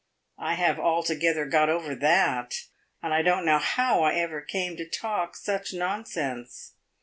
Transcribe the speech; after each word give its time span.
I 0.39 0.55
have 0.55 0.79
altogether 0.79 1.45
got 1.45 1.69
over 1.69 1.93
that, 1.93 2.55
and 3.03 3.13
I 3.13 3.21
don't 3.21 3.45
know 3.45 3.59
how 3.59 4.01
I 4.01 4.15
ever 4.15 4.41
came 4.41 4.75
to 4.77 4.89
talk 4.89 5.35
such 5.35 5.73
nonsense. 5.75 6.73